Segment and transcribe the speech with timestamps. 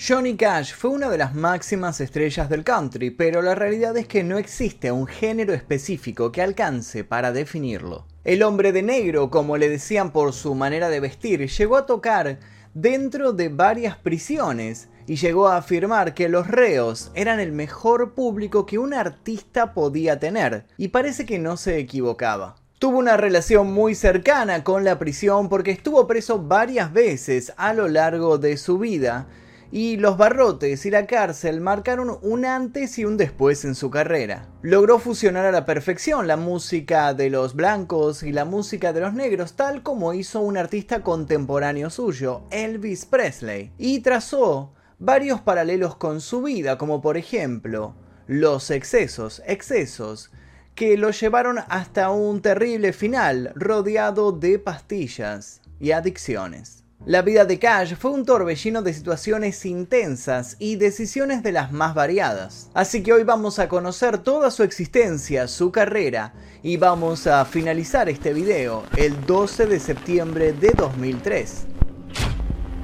[0.00, 4.22] Johnny Cash fue una de las máximas estrellas del country, pero la realidad es que
[4.22, 8.06] no existe un género específico que alcance para definirlo.
[8.22, 12.38] El hombre de negro, como le decían por su manera de vestir, llegó a tocar
[12.74, 18.66] dentro de varias prisiones y llegó a afirmar que los reos eran el mejor público
[18.66, 22.54] que un artista podía tener, y parece que no se equivocaba.
[22.78, 27.88] Tuvo una relación muy cercana con la prisión porque estuvo preso varias veces a lo
[27.88, 29.26] largo de su vida,
[29.70, 34.48] y los barrotes y la cárcel marcaron un antes y un después en su carrera.
[34.62, 39.14] Logró fusionar a la perfección la música de los blancos y la música de los
[39.14, 46.20] negros, tal como hizo un artista contemporáneo suyo, Elvis Presley, y trazó varios paralelos con
[46.20, 47.94] su vida, como por ejemplo
[48.26, 50.30] los excesos, excesos,
[50.74, 56.77] que lo llevaron hasta un terrible final rodeado de pastillas y adicciones.
[57.06, 61.94] La vida de Cash fue un torbellino de situaciones intensas y decisiones de las más
[61.94, 62.70] variadas.
[62.74, 68.08] Así que hoy vamos a conocer toda su existencia, su carrera y vamos a finalizar
[68.08, 71.66] este video el 12 de septiembre de 2003.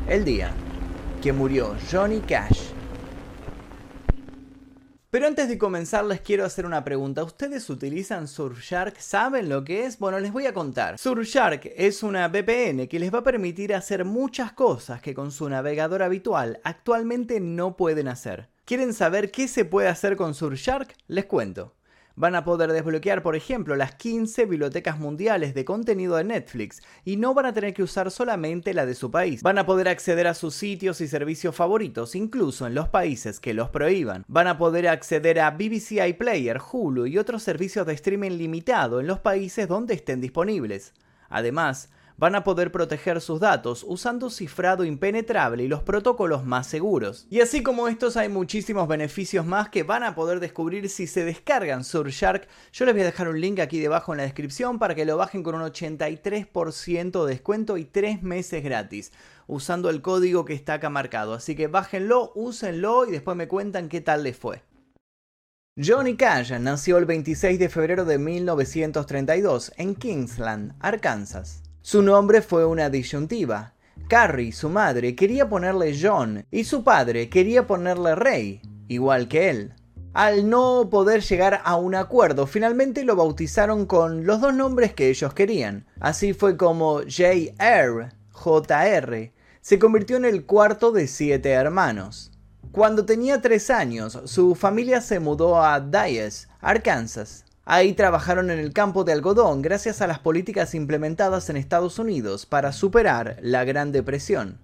[0.09, 0.53] El día
[1.21, 2.74] que murió Johnny Cash.
[5.15, 7.23] Pero antes de comenzar les quiero hacer una pregunta.
[7.23, 8.99] ¿Ustedes utilizan Surfshark?
[8.99, 10.01] ¿Saben lo que es?
[10.01, 10.99] Bueno, les voy a contar.
[10.99, 15.49] Surfshark es una VPN que les va a permitir hacer muchas cosas que con su
[15.49, 18.49] navegador habitual actualmente no pueden hacer.
[18.65, 20.97] ¿Quieren saber qué se puede hacer con Surfshark?
[21.07, 21.75] Les cuento
[22.17, 27.17] van a poder desbloquear, por ejemplo, las 15 bibliotecas mundiales de contenido de Netflix y
[27.17, 29.43] no van a tener que usar solamente la de su país.
[29.43, 33.55] Van a poder acceder a sus sitios y servicios favoritos, incluso en los países que
[33.55, 34.25] los prohíban.
[34.29, 39.07] Van a poder acceder a BBC iPlayer, Hulu y otros servicios de streaming limitado en
[39.07, 40.93] los países donde estén disponibles.
[41.29, 47.27] Además, van a poder proteger sus datos usando cifrado impenetrable y los protocolos más seguros.
[47.31, 51.25] Y así como estos hay muchísimos beneficios más que van a poder descubrir si se
[51.25, 52.47] descargan Surfshark.
[52.73, 55.17] Yo les voy a dejar un link aquí debajo en la descripción para que lo
[55.17, 59.13] bajen con un 83% de descuento y 3 meses gratis
[59.47, 61.35] usando el código que está acá marcado.
[61.35, 64.63] Así que bájenlo, úsenlo y después me cuentan qué tal les fue.
[65.77, 71.64] Johnny Cash nació el 26 de febrero de 1932 en Kingsland, Arkansas.
[71.87, 73.75] Su nombre fue una disyuntiva.
[74.09, 79.75] Carrie, su madre, quería ponerle John y su padre quería ponerle Rey, igual que él.
[80.15, 85.11] Al no poder llegar a un acuerdo, finalmente lo bautizaron con los dos nombres que
[85.11, 85.85] ellos querían.
[86.01, 88.09] Así fue como J.R.
[88.33, 92.33] JR se convirtió en el cuarto de siete hermanos.
[92.73, 97.45] Cuando tenía tres años, su familia se mudó a Dyess, Arkansas.
[97.67, 102.45] Ahí trabajaron en el campo de algodón gracias a las políticas implementadas en Estados Unidos
[102.45, 104.59] para superar la Gran Depresión.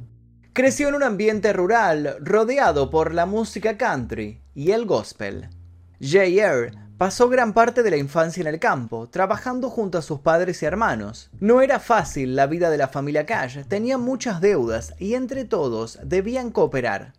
[0.53, 5.49] Creció en un ambiente rural rodeado por la música country y el gospel.
[6.01, 6.73] J.R.
[6.99, 10.67] pasó gran parte de la infancia en el campo, trabajando junto a sus padres y
[10.67, 11.31] hermanos.
[11.41, 15.99] No era fácil la vida de la familia Cash, tenían muchas deudas y entre todos
[16.03, 17.15] debían cooperar.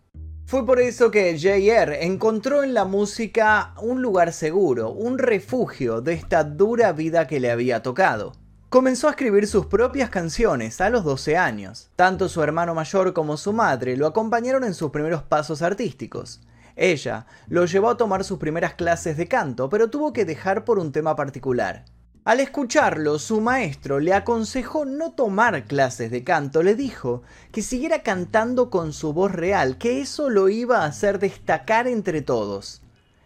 [0.52, 2.04] Fue por eso que J.R.
[2.04, 7.50] encontró en la música un lugar seguro, un refugio de esta dura vida que le
[7.50, 8.34] había tocado.
[8.68, 11.90] Comenzó a escribir sus propias canciones a los 12 años.
[11.96, 16.42] Tanto su hermano mayor como su madre lo acompañaron en sus primeros pasos artísticos.
[16.76, 20.78] Ella lo llevó a tomar sus primeras clases de canto, pero tuvo que dejar por
[20.78, 21.86] un tema particular.
[22.24, 28.04] Al escucharlo, su maestro le aconsejó no tomar clases de canto, le dijo que siguiera
[28.04, 32.80] cantando con su voz real, que eso lo iba a hacer destacar entre todos.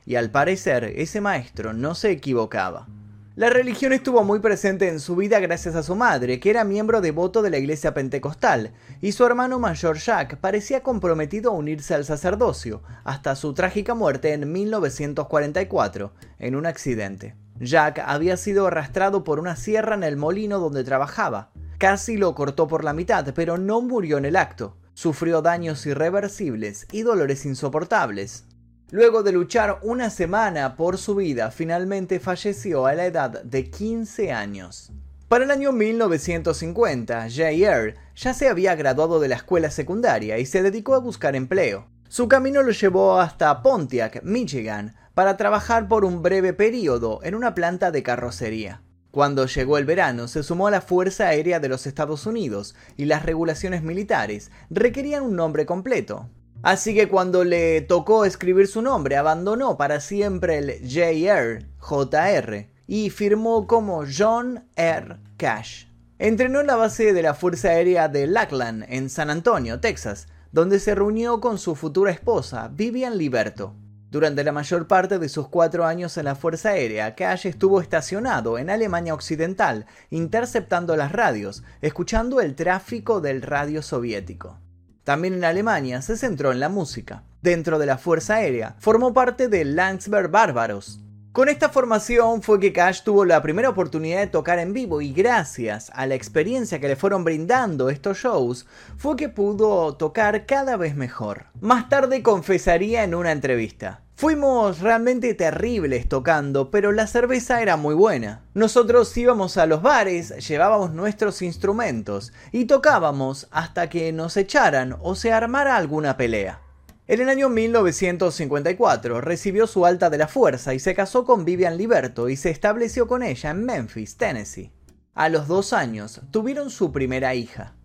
[0.06, 2.88] Y al parecer, ese maestro no se equivocaba.
[3.34, 7.02] La religión estuvo muy presente en su vida gracias a su madre, que era miembro
[7.02, 12.06] devoto de la iglesia pentecostal, y su hermano mayor Jack parecía comprometido a unirse al
[12.06, 17.34] sacerdocio, hasta su trágica muerte en 1944, en un accidente.
[17.60, 21.50] Jack había sido arrastrado por una sierra en el molino donde trabajaba.
[21.78, 24.76] Casi lo cortó por la mitad, pero no murió en el acto.
[24.94, 28.44] Sufrió daños irreversibles y dolores insoportables.
[28.90, 34.32] Luego de luchar una semana por su vida, finalmente falleció a la edad de 15
[34.32, 34.92] años.
[35.28, 37.94] Para el año 1950, J.R.
[38.14, 41.88] ya se había graduado de la escuela secundaria y se dedicó a buscar empleo.
[42.08, 47.54] Su camino lo llevó hasta Pontiac, Michigan, para trabajar por un breve periodo en una
[47.54, 48.82] planta de carrocería.
[49.10, 53.06] Cuando llegó el verano, se sumó a la Fuerza Aérea de los Estados Unidos y
[53.06, 56.28] las regulaciones militares requerían un nombre completo.
[56.62, 63.10] Así que cuando le tocó escribir su nombre, abandonó para siempre el JR, JR, y
[63.10, 65.16] firmó como John R.
[65.38, 65.86] Cash.
[66.18, 70.80] Entrenó en la base de la Fuerza Aérea de Lackland, en San Antonio, Texas, donde
[70.80, 73.74] se reunió con su futura esposa, Vivian Liberto.
[74.10, 78.56] Durante la mayor parte de sus cuatro años en la Fuerza Aérea, Cash estuvo estacionado
[78.56, 84.58] en Alemania Occidental, interceptando las radios, escuchando el tráfico del radio soviético.
[85.04, 87.22] También en Alemania se centró en la música.
[87.42, 91.00] Dentro de la Fuerza Aérea, formó parte de Landsberg Bárbaros,
[91.36, 95.12] con esta formación fue que Cash tuvo la primera oportunidad de tocar en vivo y
[95.12, 98.66] gracias a la experiencia que le fueron brindando estos shows
[98.96, 101.48] fue que pudo tocar cada vez mejor.
[101.60, 104.00] Más tarde confesaría en una entrevista.
[104.14, 108.40] Fuimos realmente terribles tocando, pero la cerveza era muy buena.
[108.54, 115.14] Nosotros íbamos a los bares, llevábamos nuestros instrumentos y tocábamos hasta que nos echaran o
[115.14, 116.65] se armara alguna pelea.
[117.08, 121.76] En el año 1954 recibió su alta de la fuerza y se casó con Vivian
[121.76, 124.72] Liberto y se estableció con ella en Memphis, Tennessee.
[125.14, 127.76] A los dos años tuvieron su primera hija.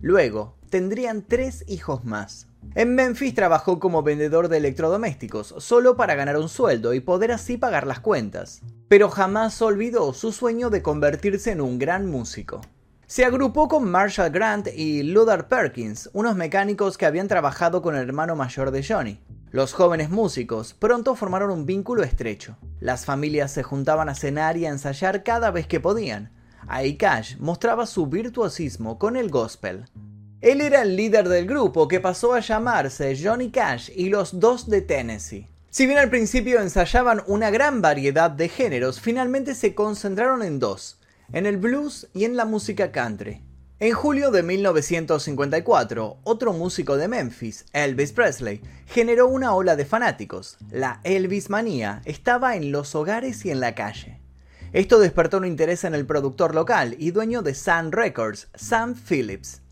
[0.00, 2.46] Luego tendrían tres hijos más.
[2.74, 7.58] En Memphis trabajó como vendedor de electrodomésticos, solo para ganar un sueldo y poder así
[7.58, 8.62] pagar las cuentas.
[8.88, 12.62] Pero jamás olvidó su sueño de convertirse en un gran músico.
[13.10, 18.02] Se agrupó con Marshall Grant y Luther Perkins, unos mecánicos que habían trabajado con el
[18.02, 19.18] hermano mayor de Johnny.
[19.50, 22.56] Los jóvenes músicos pronto formaron un vínculo estrecho.
[22.78, 26.30] Las familias se juntaban a cenar y a ensayar cada vez que podían.
[26.68, 29.86] Ahí Cash mostraba su virtuosismo con el gospel.
[30.40, 34.70] Él era el líder del grupo que pasó a llamarse Johnny Cash y los dos
[34.70, 35.48] de Tennessee.
[35.68, 40.99] Si bien al principio ensayaban una gran variedad de géneros, finalmente se concentraron en dos,
[41.32, 43.42] en el blues y en la música country.
[43.78, 50.58] En julio de 1954, otro músico de Memphis, Elvis Presley, generó una ola de fanáticos.
[50.70, 54.20] La Elvis manía estaba en los hogares y en la calle.
[54.72, 59.62] Esto despertó un interés en el productor local y dueño de Sun Records, Sam Phillips.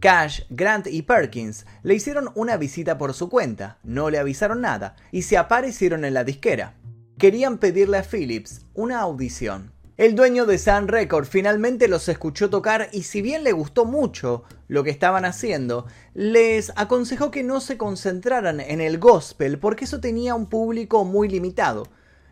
[0.00, 4.96] Cash, Grant y Perkins le hicieron una visita por su cuenta, no le avisaron nada
[5.12, 6.74] y se aparecieron en la disquera.
[7.18, 9.72] Querían pedirle a Phillips una audición.
[9.98, 14.44] El dueño de Sun Record finalmente los escuchó tocar y si bien le gustó mucho
[14.68, 19.98] lo que estaban haciendo, les aconsejó que no se concentraran en el gospel porque eso
[19.98, 21.88] tenía un público muy limitado.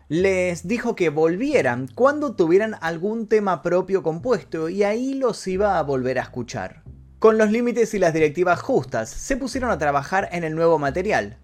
[0.07, 5.83] Les dijo que volvieran cuando tuvieran algún tema propio compuesto y ahí los iba a
[5.83, 6.83] volver a escuchar.
[7.19, 11.37] Con los límites y las directivas justas, se pusieron a trabajar en el nuevo material.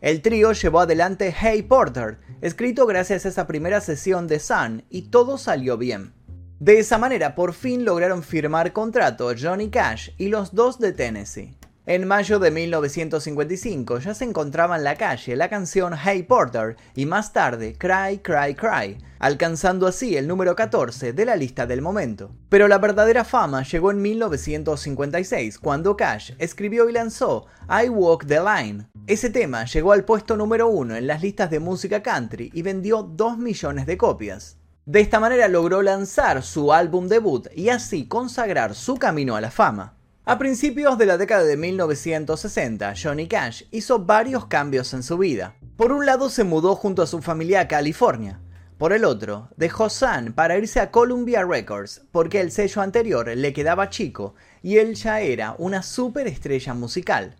[0.00, 5.02] El trío llevó adelante Hey Porter, escrito gracias a esa primera sesión de Sun, y
[5.10, 6.12] todo salió bien.
[6.58, 11.56] De esa manera, por fin lograron firmar contrato Johnny Cash y los dos de Tennessee.
[11.88, 17.06] En mayo de 1955 ya se encontraba en la calle la canción Hey Porter y
[17.06, 22.32] más tarde Cry Cry Cry, alcanzando así el número 14 de la lista del momento.
[22.48, 28.40] Pero la verdadera fama llegó en 1956 cuando Cash escribió y lanzó I Walk the
[28.40, 28.88] Line.
[29.06, 33.04] Ese tema llegó al puesto número 1 en las listas de música country y vendió
[33.04, 34.58] 2 millones de copias.
[34.86, 39.52] De esta manera logró lanzar su álbum debut y así consagrar su camino a la
[39.52, 39.95] fama.
[40.28, 45.54] A principios de la década de 1960, Johnny Cash hizo varios cambios en su vida.
[45.76, 48.40] Por un lado se mudó junto a su familia a California.
[48.76, 53.52] Por el otro, dejó Sun para irse a Columbia Records porque el sello anterior le
[53.52, 54.34] quedaba chico
[54.64, 57.36] y él ya era una superestrella musical.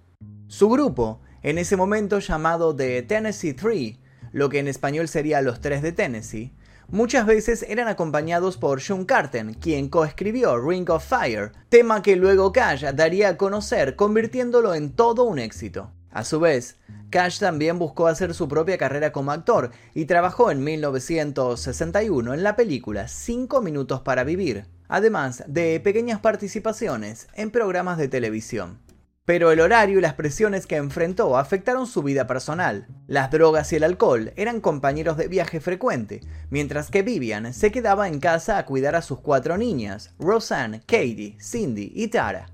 [0.47, 3.99] Su grupo, en ese momento llamado The Tennessee Three,
[4.31, 6.55] lo que en español sería Los Tres de Tennessee,
[6.89, 12.53] muchas veces eran acompañados por John Carten, quien coescribió Ring of Fire, tema que luego
[12.53, 15.91] Cash daría a conocer convirtiéndolo en todo un éxito.
[16.11, 16.77] A su vez,
[17.11, 22.57] Cash también buscó hacer su propia carrera como actor y trabajó en 1961 en la
[22.57, 28.86] película Cinco Minutos para Vivir, además de pequeñas participaciones en programas de televisión.
[29.27, 32.87] Pero el horario y las presiones que enfrentó afectaron su vida personal.
[33.09, 38.07] Las drogas y el alcohol eran compañeros de viaje frecuente, mientras que Vivian se quedaba
[38.07, 42.47] en casa a cuidar a sus cuatro niñas, Roseanne, Katie, Cindy y Tara.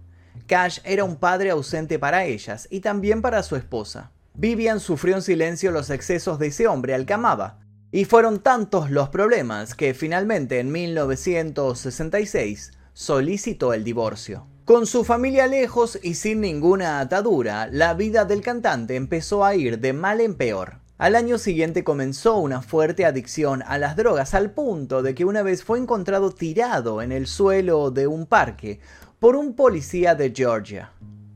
[0.46, 4.10] Cash era un padre ausente para ellas y también para su esposa.
[4.32, 7.58] Vivian sufrió en silencio los excesos de ese hombre al que amaba,
[7.90, 14.46] y fueron tantos los problemas que finalmente en 1966 solicitó el divorcio.
[14.64, 19.80] Con su familia lejos y sin ninguna atadura, la vida del cantante empezó a ir
[19.80, 20.74] de mal en peor.
[20.98, 25.42] Al año siguiente comenzó una fuerte adicción a las drogas al punto de que una
[25.42, 28.78] vez fue encontrado tirado en el suelo de un parque
[29.18, 30.92] por un policía de Georgia.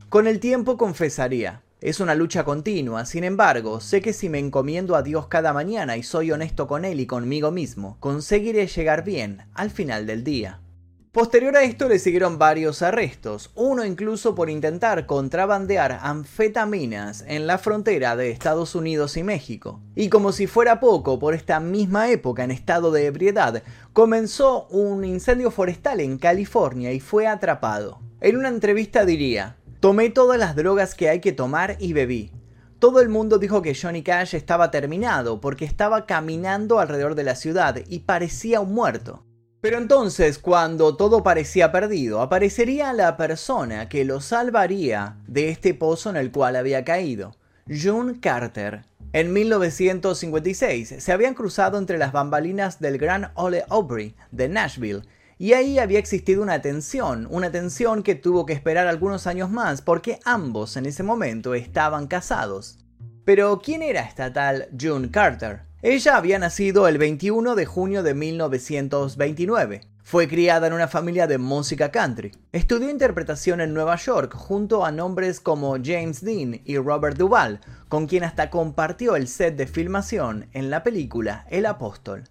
[0.07, 4.95] Con el tiempo confesaría, es una lucha continua, sin embargo, sé que si me encomiendo
[4.95, 9.41] a Dios cada mañana y soy honesto con Él y conmigo mismo, conseguiré llegar bien
[9.53, 10.61] al final del día.
[11.11, 17.57] Posterior a esto le siguieron varios arrestos, uno incluso por intentar contrabandear anfetaminas en la
[17.57, 19.81] frontera de Estados Unidos y México.
[19.95, 25.05] Y como si fuera poco, por esta misma época en estado de ebriedad, comenzó un
[25.05, 27.99] incendio forestal en California y fue atrapado.
[28.19, 32.31] En una entrevista diría, tomé todas las drogas que hay que tomar y bebí.
[32.79, 37.35] Todo el mundo dijo que Johnny Cash estaba terminado porque estaba caminando alrededor de la
[37.35, 39.23] ciudad y parecía un muerto.
[39.67, 46.09] Pero entonces, cuando todo parecía perdido, aparecería la persona que lo salvaría de este pozo
[46.09, 47.35] en el cual había caído,
[47.67, 48.85] June Carter.
[49.11, 55.01] En 1956 se habían cruzado entre las bambalinas del Gran Ole Opry de Nashville
[55.37, 59.81] y ahí había existido una tensión, una tensión que tuvo que esperar algunos años más
[59.81, 62.79] porque ambos en ese momento estaban casados.
[63.25, 65.66] Pero ¿quién era esta tal June Carter?
[65.83, 69.81] Ella había nacido el 21 de junio de 1929.
[70.01, 72.31] Fue criada en una familia de música country.
[72.51, 78.07] Estudió interpretación en Nueva York junto a nombres como James Dean y Robert Duvall, con
[78.07, 82.23] quien hasta compartió el set de filmación en la película El Apóstol.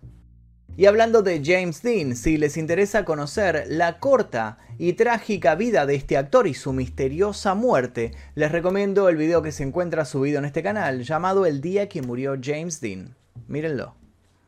[0.77, 5.95] Y hablando de James Dean, si les interesa conocer la corta y trágica vida de
[5.95, 10.47] este actor y su misteriosa muerte, les recomiendo el video que se encuentra subido en
[10.47, 13.15] este canal llamado El día que murió James Dean.
[13.49, 13.95] Mírenlo.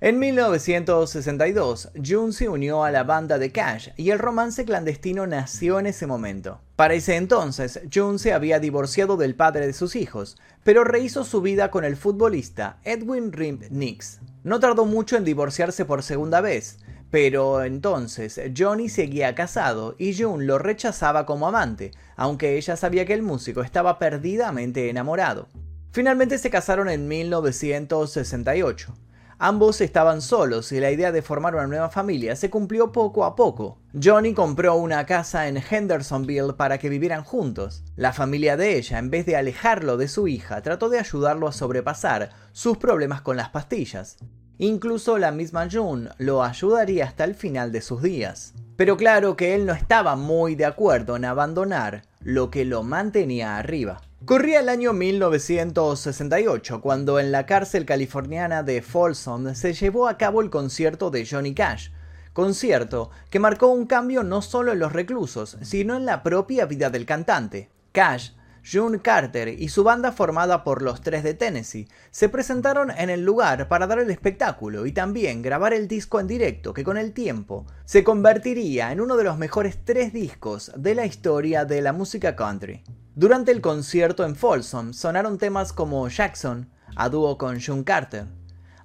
[0.00, 5.80] En 1962, June se unió a la banda de Cash y el romance clandestino nació
[5.80, 6.60] en ese momento.
[6.76, 11.40] Para ese entonces, June se había divorciado del padre de sus hijos, pero rehizo su
[11.40, 14.20] vida con el futbolista Edwin Rimp Nix.
[14.44, 16.78] No tardó mucho en divorciarse por segunda vez,
[17.10, 23.14] pero entonces Johnny seguía casado y June lo rechazaba como amante, aunque ella sabía que
[23.14, 25.48] el músico estaba perdidamente enamorado.
[25.90, 28.94] Finalmente se casaron en 1968.
[29.40, 33.36] Ambos estaban solos y la idea de formar una nueva familia se cumplió poco a
[33.36, 33.78] poco.
[34.02, 37.84] Johnny compró una casa en Hendersonville para que vivieran juntos.
[37.94, 41.52] La familia de ella, en vez de alejarlo de su hija, trató de ayudarlo a
[41.52, 44.16] sobrepasar sus problemas con las pastillas.
[44.58, 48.54] Incluso la misma June lo ayudaría hasta el final de sus días.
[48.76, 53.56] Pero claro que él no estaba muy de acuerdo en abandonar lo que lo mantenía
[53.56, 54.00] arriba.
[54.24, 60.42] Corría el año 1968 cuando en la cárcel californiana de Folsom se llevó a cabo
[60.42, 61.90] el concierto de Johnny Cash,
[62.32, 66.90] concierto que marcó un cambio no solo en los reclusos, sino en la propia vida
[66.90, 67.70] del cantante.
[67.92, 68.32] Cash,
[68.70, 73.24] June Carter y su banda formada por los tres de Tennessee se presentaron en el
[73.24, 77.12] lugar para dar el espectáculo y también grabar el disco en directo que con el
[77.12, 81.92] tiempo se convertiría en uno de los mejores tres discos de la historia de la
[81.92, 82.82] música country.
[83.18, 88.26] Durante el concierto en Folsom sonaron temas como Jackson, a dúo con June Carter,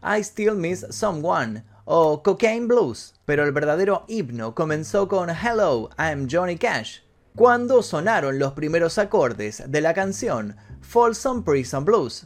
[0.02, 6.28] I Still Miss Someone o Cocaine Blues, pero el verdadero himno comenzó con Hello, I'm
[6.28, 7.02] Johnny Cash,
[7.36, 12.25] cuando sonaron los primeros acordes de la canción Folsom Prison Blues.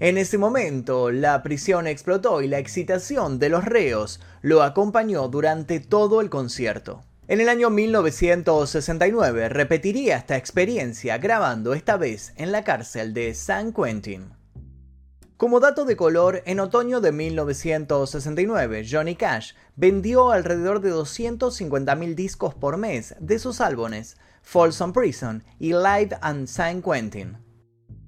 [0.00, 5.80] En ese momento, la prisión explotó y la excitación de los reos lo acompañó durante
[5.80, 7.02] todo el concierto.
[7.28, 13.72] En el año 1969 repetiría esta experiencia grabando esta vez en la cárcel de San
[13.72, 14.32] Quentin.
[15.36, 22.56] Como dato de color, en otoño de 1969, Johnny Cash vendió alrededor de 250.000 discos
[22.56, 27.36] por mes de sus álbumes Folsom Prison y Live and San Quentin.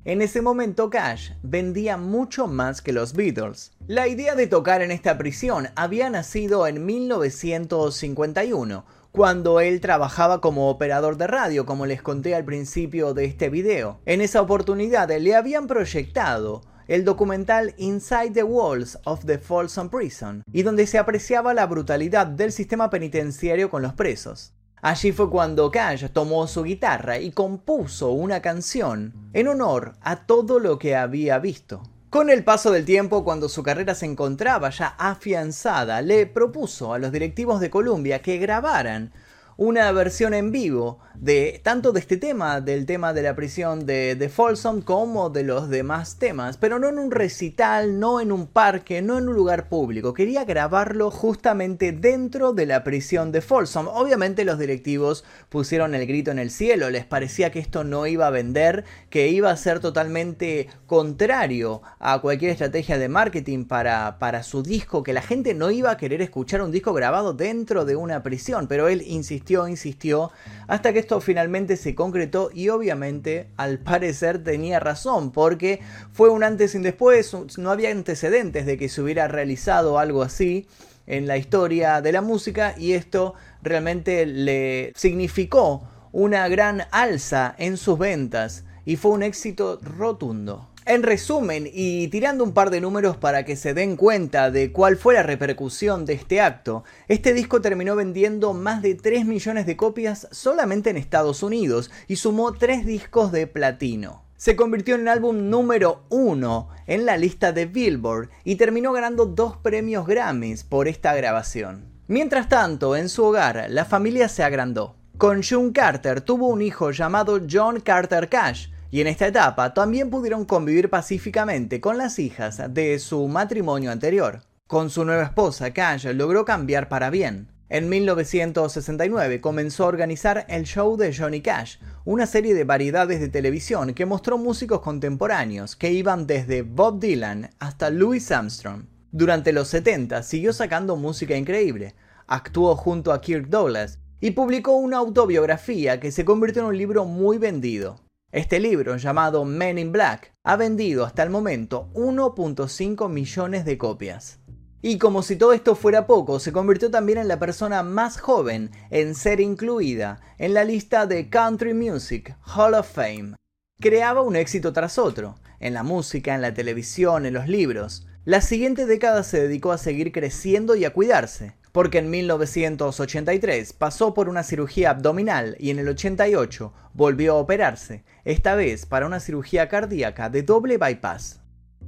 [0.05, 3.73] En ese momento Cash vendía mucho más que los Beatles.
[3.87, 10.69] La idea de tocar en esta prisión había nacido en 1951, cuando él trabajaba como
[10.69, 14.01] operador de radio, como les conté al principio de este video.
[14.07, 20.43] En esa oportunidad le habían proyectado el documental Inside the Walls of the Folsom Prison,
[20.53, 24.53] y donde se apreciaba la brutalidad del sistema penitenciario con los presos.
[24.83, 30.59] Allí fue cuando Cash tomó su guitarra y compuso una canción en honor a todo
[30.59, 31.83] lo que había visto.
[32.15, 37.01] Con el paso del tiempo, cuando su carrera se encontraba ya afianzada, le propuso a
[37.01, 39.13] los directivos de Columbia que grabaran
[39.57, 44.31] una versión en vivo de tanto de este tema, del tema de la prisión de,
[44.33, 49.01] Folsom, como de los demás temas, pero no en un recital, no en un parque,
[49.01, 50.13] no en un lugar público.
[50.13, 53.87] Quería grabarlo justamente dentro de la prisión de Folsom.
[53.89, 58.27] Obviamente los directivos pusieron el grito en el cielo, les parecía que esto no iba
[58.27, 64.43] a vender, que iba a ser totalmente contrario a cualquier estrategia de marketing para, para
[64.43, 67.97] su disco, que la gente no iba a querer escuchar un disco grabado dentro de
[67.97, 70.33] una prisión, pero él insistió, insistió,
[70.67, 75.81] hasta que esto finalmente se concretó y obviamente al parecer tenía razón porque
[76.13, 80.67] fue un antes y después, no había antecedentes de que se hubiera realizado algo así
[81.07, 87.77] en la historia de la música y esto realmente le significó una gran alza en
[87.77, 90.69] sus ventas y fue un éxito rotundo.
[90.87, 94.99] En resumen, y tirando un par de números para que se den cuenta de cuál
[94.99, 99.79] fue la repercusión de este acto, este disco terminó vendiendo más de 3 millones de
[99.79, 104.25] copias solamente en Estados Unidos y sumó 3 discos de platino.
[104.37, 109.25] Se convirtió en el álbum número 1 en la lista de Billboard y terminó ganando
[109.25, 111.87] dos premios Grammys por esta grabación.
[112.09, 114.97] Mientras tanto, en su hogar, la familia se agrandó.
[115.17, 120.11] Con June Carter tuvo un hijo llamado John Carter Cash, y en esta etapa también
[120.11, 124.43] pudieron convivir pacíficamente con las hijas de su matrimonio anterior.
[124.67, 127.49] Con su nueva esposa, Cash logró cambiar para bien.
[127.69, 133.29] En 1969 comenzó a organizar el show de Johnny Cash, una serie de variedades de
[133.29, 138.85] televisión que mostró músicos contemporáneos que iban desde Bob Dylan hasta Louis Armstrong.
[139.11, 141.95] Durante los 70 siguió sacando música increíble,
[142.27, 147.05] actuó junto a Kirk Douglas y publicó una autobiografía que se convirtió en un libro
[147.05, 148.01] muy vendido.
[148.35, 154.41] Este libro, llamado Men in Black, ha vendido hasta el momento 1.5 millones de copias.
[154.83, 158.73] Y como si todo esto fuera poco, se convirtió también en la persona más joven
[158.91, 163.37] en ser incluida en la lista de Country Music Hall of Fame.
[163.79, 168.09] Creaba un éxito tras otro, en la música, en la televisión, en los libros.
[168.25, 174.15] La siguiente década se dedicó a seguir creciendo y a cuidarse porque en 1983 pasó
[174.15, 179.19] por una cirugía abdominal y en el 88 volvió a operarse, esta vez para una
[179.19, 181.41] cirugía cardíaca de doble bypass.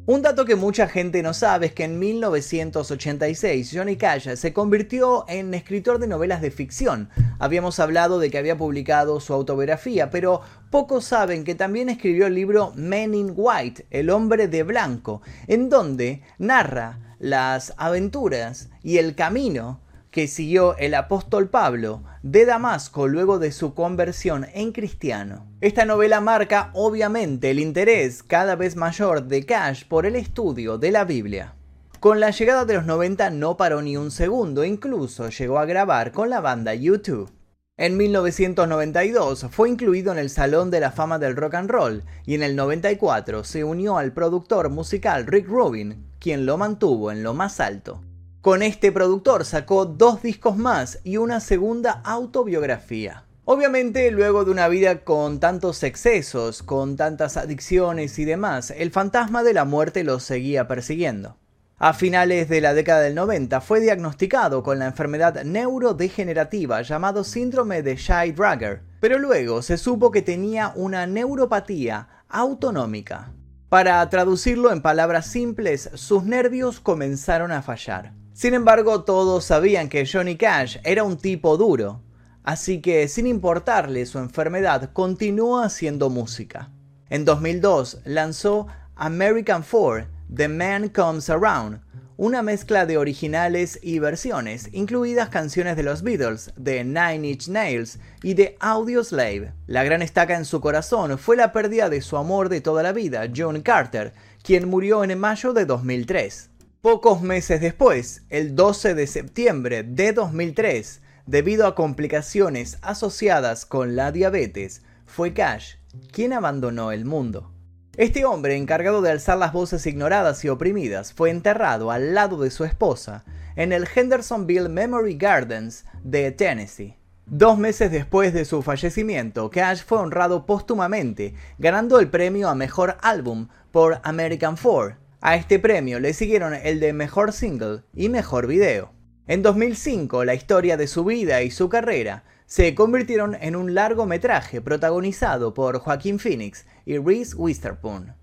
[0.05, 5.25] Un dato que mucha gente no sabe es que en 1986 Johnny Cash se convirtió
[5.29, 7.09] en escritor de novelas de ficción.
[7.39, 10.41] Habíamos hablado de que había publicado su autobiografía, pero
[10.73, 15.69] pocos saben que también escribió el libro Men in White, El hombre de blanco, en
[15.69, 19.81] donde narra las aventuras y el camino
[20.11, 25.47] que siguió el apóstol Pablo de Damasco luego de su conversión en cristiano.
[25.61, 30.91] Esta novela marca obviamente el interés cada vez mayor de Cash por el estudio de
[30.91, 31.55] la Biblia.
[32.01, 36.13] Con la llegada de los 90 no paró ni un segundo, incluso llegó a grabar
[36.13, 37.31] con la banda YouTube.
[37.79, 42.35] En 1992 fue incluido en el Salón de la Fama del Rock and Roll y
[42.35, 47.35] en el 94 se unió al productor musical Rick Rubin, quien lo mantuvo en lo
[47.35, 48.01] más alto.
[48.41, 53.27] Con este productor sacó dos discos más y una segunda autobiografía.
[53.45, 59.43] Obviamente, luego de una vida con tantos excesos, con tantas adicciones y demás, el fantasma
[59.43, 61.37] de la muerte lo seguía persiguiendo.
[61.79, 67.83] A finales de la década del 90 fue diagnosticado con la enfermedad neurodegenerativa llamado síndrome
[67.83, 73.35] de Shy-Dragger, pero luego se supo que tenía una neuropatía autonómica.
[73.69, 78.15] Para traducirlo en palabras simples, sus nervios comenzaron a fallar.
[78.33, 82.01] Sin embargo, todos sabían que Johnny Cash era un tipo duro,
[82.43, 86.71] así que sin importarle su enfermedad, continuó haciendo música.
[87.11, 91.81] En 2002 lanzó American Four, The Man Comes Around,
[92.17, 97.99] una mezcla de originales y versiones, incluidas canciones de los Beatles, de Nine Inch Nails
[98.23, 98.57] y de
[99.05, 99.53] Slave.
[99.67, 102.93] La gran estaca en su corazón fue la pérdida de su amor de toda la
[102.93, 106.51] vida, John Carter, quien murió en mayo de 2003.
[106.81, 114.11] Pocos meses después, el 12 de septiembre de 2003, debido a complicaciones asociadas con la
[114.11, 115.75] diabetes, fue Cash
[116.13, 117.53] quien abandonó el mundo.
[117.97, 122.51] Este hombre, encargado de alzar las voces ignoradas y oprimidas, fue enterrado al lado de
[122.51, 123.25] su esposa
[123.57, 126.95] en el Hendersonville Memory Gardens de Tennessee.
[127.25, 132.99] Dos meses después de su fallecimiento, Cash fue honrado póstumamente, ganando el premio a Mejor
[133.01, 134.97] Álbum por American Four.
[135.23, 138.93] A este premio le siguieron el de Mejor Single y Mejor Video.
[139.27, 144.61] En 2005, la historia de su vida y su carrera se convirtieron en un largometraje
[144.61, 148.15] protagonizado por Joaquín Phoenix y Reese Witherspoon.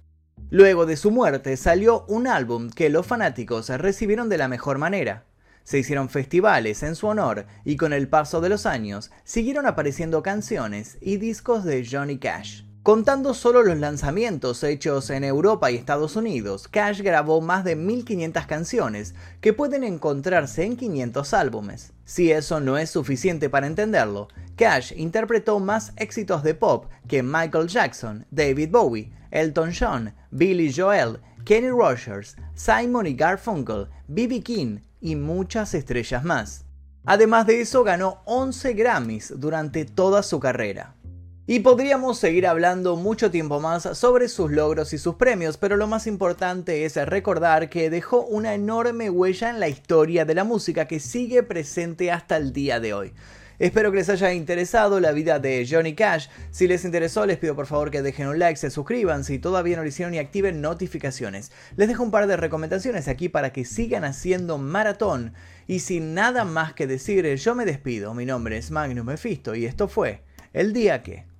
[0.49, 5.25] Luego de su muerte salió un álbum que los fanáticos recibieron de la mejor manera.
[5.63, 10.21] Se hicieron festivales en su honor y con el paso de los años siguieron apareciendo
[10.23, 12.62] canciones y discos de Johnny Cash.
[12.83, 18.45] Contando solo los lanzamientos hechos en Europa y Estados Unidos, Cash grabó más de 1500
[18.45, 21.93] canciones que pueden encontrarse en 500 álbumes.
[22.03, 27.69] Si eso no es suficiente para entenderlo, Cash interpretó más éxitos de pop que Michael
[27.69, 34.41] Jackson, David Bowie, Elton John, Billy Joel, Kenny Rogers, Simon y Garfunkel, B.B.
[34.41, 36.65] King y muchas estrellas más.
[37.05, 40.95] Además de eso, ganó 11 Grammys durante toda su carrera.
[41.45, 45.87] Y podríamos seguir hablando mucho tiempo más sobre sus logros y sus premios, pero lo
[45.87, 50.87] más importante es recordar que dejó una enorme huella en la historia de la música
[50.87, 53.13] que sigue presente hasta el día de hoy.
[53.59, 56.27] Espero que les haya interesado la vida de Johnny Cash.
[56.49, 59.75] Si les interesó, les pido por favor que dejen un like, se suscriban si todavía
[59.75, 61.51] no lo hicieron y activen notificaciones.
[61.75, 65.33] Les dejo un par de recomendaciones aquí para que sigan haciendo maratón.
[65.67, 68.13] Y sin nada más que decir, yo me despido.
[68.13, 71.32] Mi nombre es Magnus Mephisto y esto fue El Día Que.